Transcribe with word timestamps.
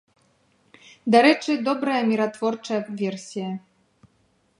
Дарэчы, 1.15 1.51
добрая 1.67 1.99
міратворчая 2.11 2.81
версія. 3.03 3.49